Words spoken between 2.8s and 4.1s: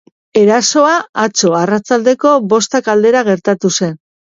aldera gertatu zen.